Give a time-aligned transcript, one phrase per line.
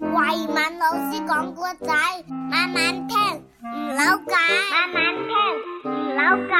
[0.00, 0.16] 慧
[0.46, 1.92] 敏老师讲古仔，
[2.50, 3.16] 慢慢听，
[3.62, 4.36] 唔扭計，
[4.70, 5.30] 慢慢听，
[5.84, 6.52] 唔扭計。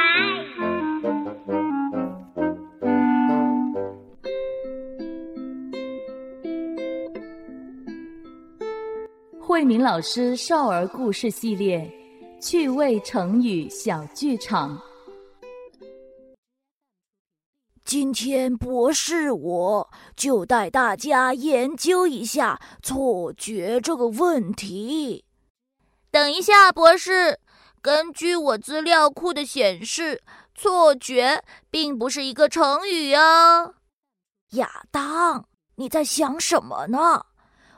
[9.39, 11.87] 慧敏老师少儿故事系列
[12.41, 14.81] 趣味成语小剧场。
[17.85, 25.25] 今天博士我就带大家研究一下错觉这个问题。
[26.09, 27.39] 等一下，博士，
[27.81, 30.23] 根据我资料库的显示，
[30.55, 33.75] 错觉并不是一个成语哦。
[34.51, 37.25] 亚当，你在想什么呢？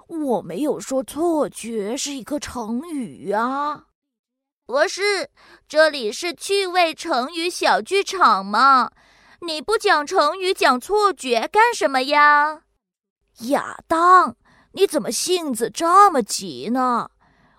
[0.08, 3.86] 我没有说错觉是一个成语啊。
[4.68, 5.30] 博士，
[5.68, 8.92] 这里是趣味成语小剧场嘛，
[9.42, 12.62] 你不讲成语讲错觉干什么呀？
[13.50, 14.38] 亚当，
[14.72, 17.10] 你怎么性子这么急呢？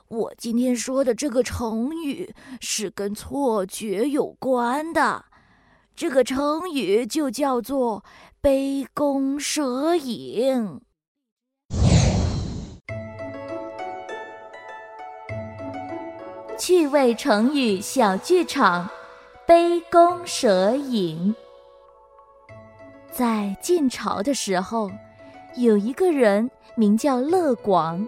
[0.08, 5.26] 我今天说的这个成语是跟错觉有关的，
[5.94, 8.04] 这个成语就叫做
[8.40, 10.80] “杯弓蛇影”。
[16.58, 18.88] 趣味成语小剧场，
[19.46, 21.34] 杯弓蛇影。
[23.16, 24.90] 在晋朝的时候，
[25.56, 28.06] 有一个人名叫乐广，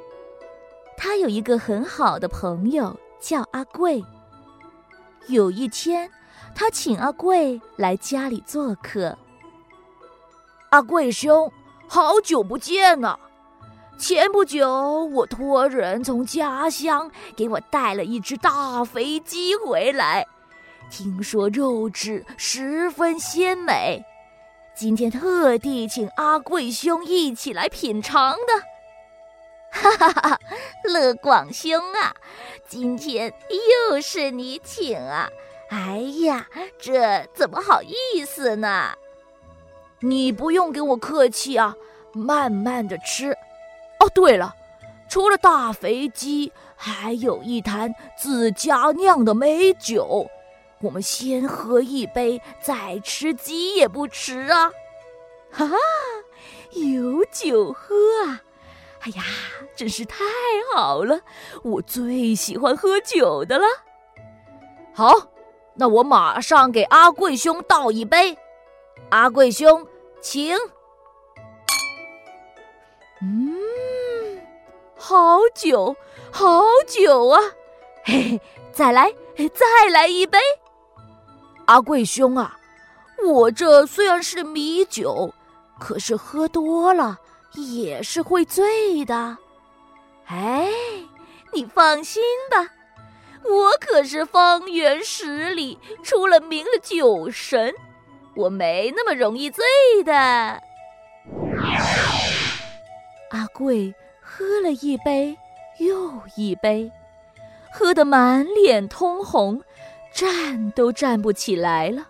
[0.99, 4.05] 他有一个很好的朋友叫阿贵。
[5.29, 6.11] 有一天，
[6.55, 9.17] 他请阿贵来家里做客。
[10.69, 11.51] 阿贵兄，
[11.87, 13.17] 好久不见呐！
[13.99, 20.27] 前不久，我托人从家乡给我带了一只大肥鸡回来，
[20.91, 24.05] 听说肉质十分鲜美，
[24.79, 28.63] 今天特地请阿贵兄一起来品尝的。
[29.73, 30.41] 哈哈哈，
[30.85, 32.15] 乐广兄啊，
[32.69, 33.35] 今天
[33.91, 35.29] 又是你请啊！
[35.71, 36.47] 哎呀，
[36.79, 38.93] 这怎么好意思呢？
[39.99, 41.75] 你不用跟我客气啊，
[42.13, 43.33] 慢慢的吃。
[43.99, 44.55] 哦，对了，
[45.09, 50.31] 除了大肥鸡，还有一坛自家酿的美酒。
[50.81, 54.71] 我们先喝一杯，再吃鸡也不迟啊！
[55.51, 55.77] 哈哈，
[56.71, 57.95] 有酒喝
[58.27, 58.43] 啊！
[59.01, 59.23] 哎呀，
[59.75, 60.25] 真是太
[60.75, 61.21] 好了，
[61.63, 63.65] 我最喜欢喝酒的了。
[64.95, 65.29] 好，
[65.75, 68.37] 那我马上给阿贵兄倒一杯。
[69.11, 69.87] 阿贵兄，
[70.21, 70.57] 请。
[73.23, 73.57] 嗯。
[74.97, 75.97] 好酒，
[76.31, 77.41] 好酒啊！
[78.05, 78.41] 嘿嘿，
[78.73, 79.15] 再来，
[79.55, 80.39] 再来一杯。
[81.69, 82.57] 阿贵兄啊，
[83.27, 85.35] 我这虽然是米酒，
[85.79, 87.19] 可是喝多了
[87.53, 89.37] 也是会醉的。
[90.29, 90.71] 哎，
[91.53, 92.73] 你放心吧，
[93.45, 97.75] 我可是方圆十里出了名的酒神，
[98.35, 99.63] 我没那么容易醉
[100.05, 100.15] 的。
[103.31, 103.95] 阿贵。
[104.31, 105.37] 喝了一杯
[105.79, 106.93] 又一杯，
[107.73, 109.61] 喝得满脸通红，
[110.13, 112.09] 站都站不起来了。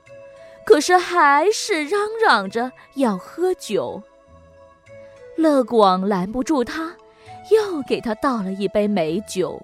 [0.64, 4.02] 可是还是嚷嚷着要喝酒。
[5.36, 6.94] 乐广拦不住他，
[7.50, 9.60] 又给他倒了一杯美酒。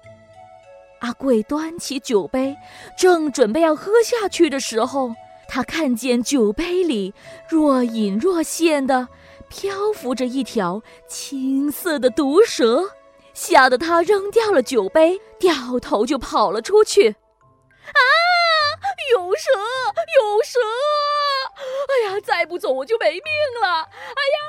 [0.99, 2.55] 阿贵端起酒杯，
[2.97, 5.13] 正准备要喝下去的时候，
[5.47, 7.13] 他看见酒杯里
[7.47, 9.07] 若隐若现的。
[9.47, 12.83] 漂浮着一条青色的毒蛇，
[13.35, 17.09] 吓得他扔掉了酒杯，掉头就跑了出去。
[17.09, 18.01] 啊！
[19.15, 19.49] 有蛇！
[20.19, 20.59] 有蛇！
[21.87, 23.23] 哎呀，再不走我就没命
[23.61, 23.83] 了！
[23.83, 24.39] 哎呀，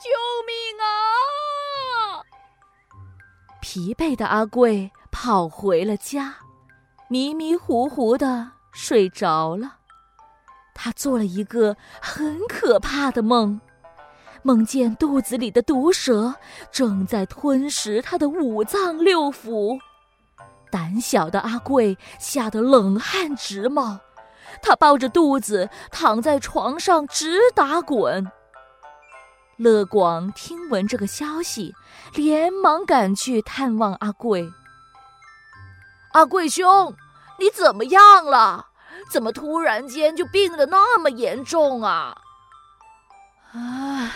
[0.00, 0.08] 救
[0.46, 0.88] 命啊！
[3.60, 6.36] 疲惫的阿贵跑回了家，
[7.08, 9.76] 迷迷糊糊的睡着了。
[10.74, 13.60] 他做了一个很可怕的梦。
[14.42, 16.36] 梦见肚子里的毒蛇
[16.70, 19.78] 正在吞食他的五脏六腑，
[20.70, 23.98] 胆小的阿贵吓得冷汗直冒，
[24.62, 28.30] 他抱着肚子躺在床上直打滚。
[29.56, 31.74] 乐广听闻这个消息，
[32.14, 34.50] 连忙赶去探望阿贵。
[36.12, 36.94] 阿贵兄，
[37.38, 38.66] 你怎么样了？
[39.10, 42.16] 怎么突然间就病得那么严重啊？
[43.52, 44.10] 唉。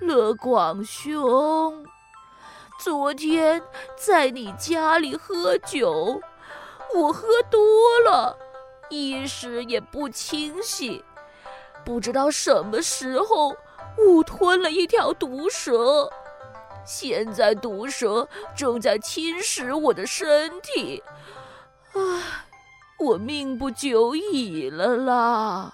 [0.00, 1.86] 乐广兄，
[2.80, 3.62] 昨天
[3.96, 6.20] 在你家里喝酒，
[6.92, 7.60] 我喝多
[8.04, 8.36] 了，
[8.92, 11.02] 意识也不清晰，
[11.82, 13.56] 不知道什么时候
[13.96, 16.10] 误吞了一条毒蛇，
[16.84, 21.02] 现在毒蛇正在侵蚀我的身体，
[21.94, 22.00] 唉，
[22.98, 25.72] 我命不久矣了啦！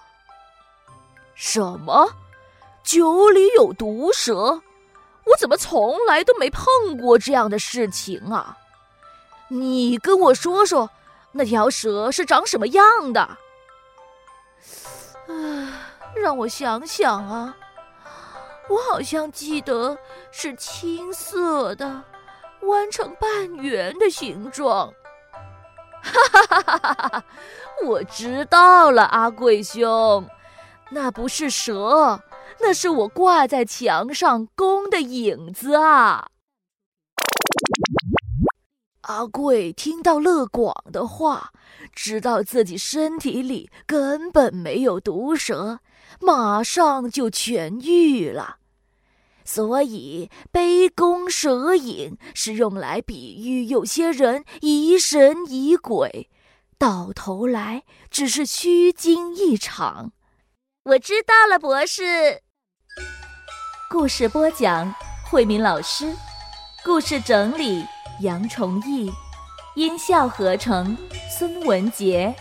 [1.35, 2.13] 什么？
[2.83, 4.61] 酒里有毒蛇？
[5.25, 6.63] 我怎么从来都没碰
[6.97, 8.57] 过这样的事情啊？
[9.49, 10.89] 你跟我说说，
[11.31, 13.21] 那条蛇是长什么样的？
[13.21, 13.37] 啊，
[16.15, 17.55] 让我想想啊，
[18.67, 19.97] 我好像记得
[20.31, 22.03] 是青色的，
[22.63, 24.91] 弯成半圆的形状。
[26.01, 27.23] 哈哈哈哈哈哈！
[27.85, 30.27] 我知道了，阿贵兄，
[30.89, 32.19] 那不是蛇，
[32.59, 36.29] 那是我挂在墙上弓的影子啊。
[39.09, 41.51] 阿贵听到乐广的话，
[41.95, 45.79] 知道自己身体里根本没有毒蛇，
[46.21, 48.57] 马上就痊愈了。
[49.43, 56.29] 所以杯弓蛇影是用来比喻有些人疑神疑鬼，
[56.77, 60.11] 到头来只是虚惊一场。
[60.83, 62.43] 我知道了，博士。
[63.89, 64.93] 故事播讲：
[65.31, 66.15] 慧敏老师，
[66.85, 67.83] 故事整理。
[68.21, 69.09] 杨崇义，
[69.75, 70.97] 音效合成
[71.29, 72.35] 孙文杰。